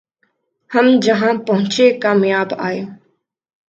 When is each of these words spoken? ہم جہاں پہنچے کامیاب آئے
ہم 0.71 0.85
جہاں 1.03 1.33
پہنچے 1.47 1.87
کامیاب 2.03 2.49
آئے 2.67 2.81